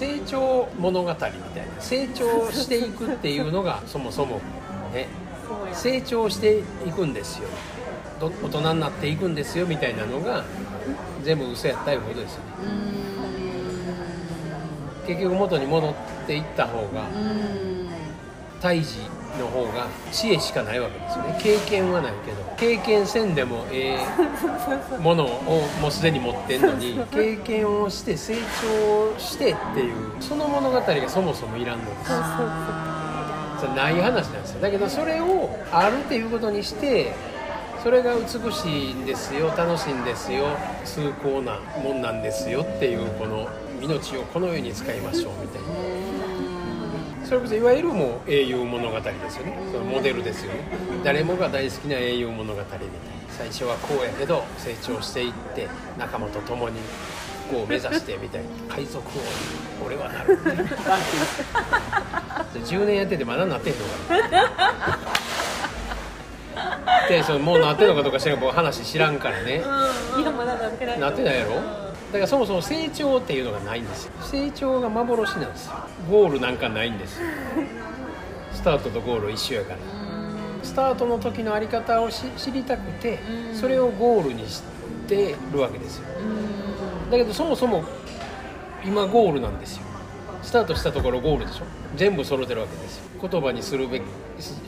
[0.00, 1.36] 成長物語みたいな
[1.78, 4.40] 成長していくっていうのが そもそも
[4.94, 5.08] ね
[5.74, 7.48] 成長していくんですよ。
[8.18, 10.44] ど大人になっていくんですよみたいなのが
[11.22, 12.44] 全部嘘やったいうことですよね。
[15.06, 15.94] 結局元に戻っ
[16.26, 17.04] ていった方が
[18.62, 19.00] 胎児
[19.38, 21.38] の方が知恵しかないわけですよね。
[21.40, 22.38] 経験はないけど。
[22.56, 32.10] 経験せんでもええものをもうすでに持ってんのに 経験をして成長してっていうその物語がそもそもいらんのです。
[33.60, 34.60] それない話なんですよ。
[34.60, 37.12] だけどそれをあるっていうことにして
[37.82, 40.48] それが美しいんですよ楽しいんですよ
[40.84, 43.48] 崇高なもんなんですよっていうこの
[43.80, 46.19] 命をこのように使いましょうみたいな
[47.30, 49.56] それこそいわゆるもう英雄物語ですよね。
[49.70, 50.64] そのモデルですよね。
[51.04, 52.86] 誰もが大好きな英雄物語みたいな。
[53.28, 56.80] 最初はこうやけど成長していって仲間と共に
[57.48, 59.20] こう目指してみたいな海賊王に
[59.86, 60.36] 俺はなる。
[60.38, 60.64] みたいな
[62.52, 64.18] 10年やっててまだなってんのか
[66.56, 69.58] なでそのもうなってんのかどうか知らん僕話知らんからね。
[69.58, 70.98] いやまだなってない。
[70.98, 71.89] なってないやろ？
[72.10, 74.12] だからそもそも成長っていうのがないんですよ。
[74.22, 75.74] 成長が幻なんですよ。
[76.10, 77.20] ゴールなんかないんです。
[78.52, 79.78] スタートとゴール一緒やから。
[80.62, 83.18] スタートの時のあり方を知りたくて
[83.54, 84.62] それをゴールにし
[85.06, 86.04] てるわけですよ。
[87.10, 87.84] だけどそもそも
[88.84, 89.82] 今ゴールなんですよ。
[90.42, 91.64] スタートしたところゴールでしょ。
[91.96, 93.28] 全部揃ってるわけですよ。
[93.28, 94.02] 言葉にするべき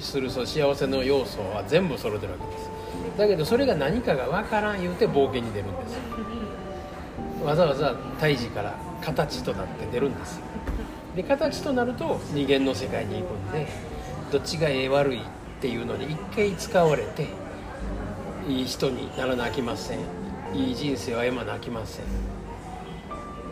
[0.00, 2.70] するその幸せの要素は全部揃ってるわけです。
[3.18, 6.00] だけどそれが何かが分からん言うて冒険に出るんですよ。
[7.44, 10.42] わざわざ胎児から形となって出るんですよ。
[11.16, 13.66] で形となると人間の世界に行くんで
[14.30, 15.22] どっちがええ悪いっ
[15.60, 17.26] ていうのに一回使われて
[18.48, 19.98] いい人にならなきません。
[20.54, 22.04] いい人生を歩まなきません。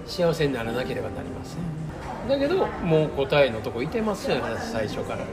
[0.07, 2.29] 幸せにならなければなりません。
[2.29, 5.25] だけどもう答えのとこいてますよね最初から。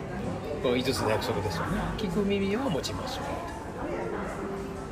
[0.64, 1.80] この5つの約束ですよね。
[1.98, 3.22] 聞く耳は持ちましょ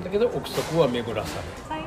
[0.02, 0.04] う。
[0.04, 1.40] だけど憶測は巡らさ
[1.70, 1.84] れ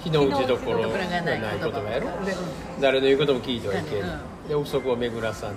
[0.00, 2.22] 日の打ちどころがないないことがやろう。
[2.22, 2.24] ん。
[2.24, 2.34] で
[2.80, 4.12] 誰の言うことも聞いてはいけない、う
[4.46, 4.48] ん。
[4.48, 5.56] で憶測を巡らさない、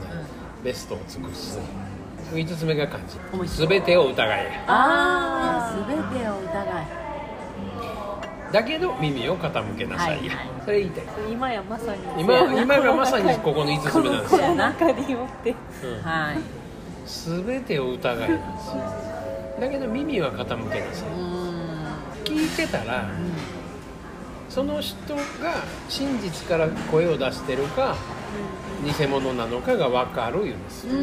[0.63, 1.59] ベストを尽くす。
[2.33, 3.03] 5つ目が漢
[3.33, 4.63] 面字全てを疑え。
[4.67, 7.01] ああ全てを疑い
[8.51, 10.47] だけど耳を傾けなさい、はいはい。
[10.65, 11.05] それ言いたい。
[11.31, 12.01] 今やまさに。
[12.21, 14.35] 今今がまさにここの5つ目なんです。
[14.35, 15.51] よ、この中でよって。
[15.51, 16.01] うん。
[16.01, 16.37] はい。
[17.05, 18.83] 全てを疑いなんですよ。
[19.59, 21.09] だけど耳は傾けなさい。
[22.25, 23.09] 聞いてたら
[24.53, 25.21] その人が
[25.87, 27.95] 真実から声を出してるか
[28.85, 30.93] 偽物なのかが分かる言うんですよ。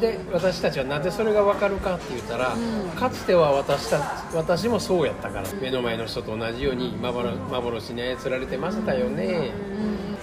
[0.00, 2.54] で私たちはなぜそれが分かるかって言ったら、
[2.98, 3.98] かつては私た
[4.34, 5.48] 私もそうやったから。
[5.60, 9.52] 目の前の人と同じように幻幻に操られてましたよね、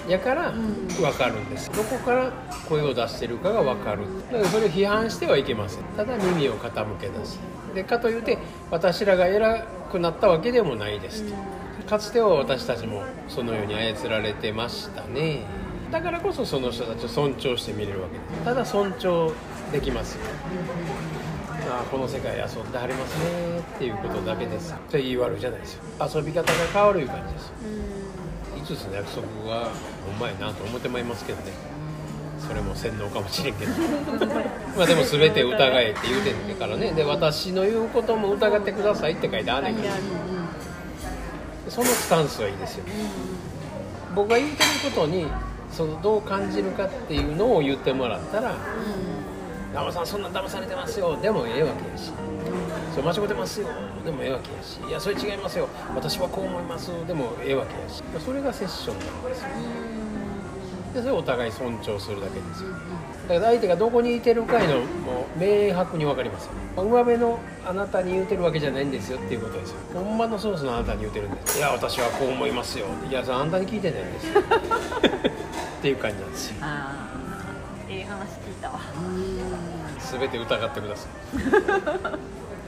[0.08, 1.72] やから分かるんです。
[1.72, 2.32] どこから
[2.68, 4.04] 声を出してるかが分かる。
[4.32, 5.84] だからそれを批判してはいけません。
[5.96, 7.40] ただ耳を傾け出す。
[7.74, 8.38] でかというて
[8.70, 11.36] 私らが偉くなったわけでもないですと。
[11.90, 15.42] かつては私たちもそのように操られてましたね。
[15.92, 18.46] だからこそその人たちを尊重して見れるわけです。
[18.46, 19.34] ただ尊重
[19.72, 20.22] できますよ
[21.70, 23.60] ああこの世界遊んではりますね。
[23.60, 24.76] っていうことだけです。
[24.90, 25.84] それ言い悪いじゃないですよ。
[26.00, 27.48] 遊び方が変わるいう感じです。
[27.48, 27.54] よ
[28.58, 29.70] 5つの約束が
[30.06, 31.52] ほんまやなと思ってまいりますけどね。
[32.46, 33.72] それも洗脳かもしれんけど。
[34.78, 36.92] まあでも全て疑えって言うてんねんからね。
[36.92, 39.94] で私の言うことも疑ってくださいって書いてあんねんから
[41.70, 42.86] そのスタンスはいいですよ
[44.16, 45.26] 僕が言うてることに
[45.72, 48.56] そのどう感じるかっていうのを言ってもらったら
[49.74, 52.12] 「山さんそんなん騙されてますよ」でもええわけやし
[52.94, 53.68] 「それ間違ってますよ」
[54.06, 55.68] でもええわけやし「いやそれ違いますよ。
[55.96, 58.04] 私はこう思います」でもええわけやし。
[58.24, 59.48] それがセッションなんですよ。
[60.94, 62.70] でそれをお互い尊重するだけですよ。
[63.28, 66.52] だから相手がどこにいてるかいのもう明白に分かりますよ。
[66.76, 69.78] 上辺のあなたに言うてるわけじゃないんですよっていうことですよ。
[69.96, 72.86] ほんまのソースのあなたに言うてるんですいや私はこう思いますよ。
[73.10, 74.42] いやそれあんたに聞いてないんですよ。
[75.80, 76.56] っていう感じなんですよ
[77.94, 78.80] あええ話聞いたわ。
[78.80, 80.20] あうん。
[80.20, 81.12] 全て疑ってください